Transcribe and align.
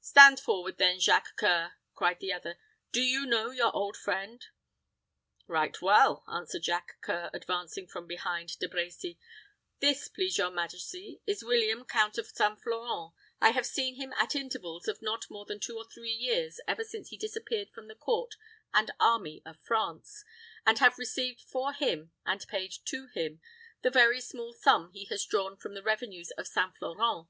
"Stand 0.00 0.40
forward, 0.40 0.78
then, 0.78 0.98
Jacques 0.98 1.36
C[oe]ur," 1.38 1.74
cried 1.94 2.18
the 2.18 2.32
other. 2.32 2.58
"Do 2.90 3.00
you 3.00 3.24
know 3.24 3.50
your 3.52 3.72
old 3.76 3.96
friend?" 3.96 4.44
"Right 5.46 5.80
well," 5.80 6.24
answered 6.26 6.64
Jacques 6.64 6.96
C[oe]ur, 7.06 7.30
advancing 7.32 7.86
from 7.86 8.08
behind 8.08 8.58
De 8.58 8.66
Brecy. 8.66 9.18
"This, 9.78 10.08
please 10.08 10.36
your 10.36 10.50
majesty, 10.50 11.20
is 11.28 11.44
William, 11.44 11.84
count 11.84 12.18
of 12.18 12.26
St. 12.26 12.60
Florent. 12.60 13.12
I 13.40 13.50
have 13.50 13.64
seen 13.64 13.94
him 13.94 14.12
at 14.14 14.34
intervals 14.34 14.88
of 14.88 15.00
not 15.00 15.30
more 15.30 15.46
than 15.46 15.60
two 15.60 15.76
or 15.78 15.84
three 15.88 16.10
years 16.10 16.58
ever 16.66 16.82
since 16.82 17.10
he 17.10 17.16
disappeared 17.16 17.70
from 17.70 17.86
the 17.86 17.94
court 17.94 18.34
and 18.74 18.90
army 18.98 19.42
of 19.46 19.60
France, 19.62 20.24
and 20.66 20.80
have 20.80 20.98
received 20.98 21.40
for 21.40 21.72
him, 21.72 22.10
and 22.26 22.48
paid 22.48 22.74
to 22.86 23.06
him, 23.14 23.40
the 23.82 23.90
very 23.90 24.20
small 24.20 24.52
sum 24.52 24.90
he 24.90 25.04
has 25.04 25.24
drawn 25.24 25.56
from 25.56 25.74
the 25.74 25.84
revenues 25.84 26.32
of 26.32 26.48
St. 26.48 26.76
Florent. 26.76 27.28